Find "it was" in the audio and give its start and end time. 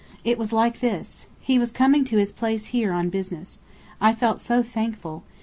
0.23-0.51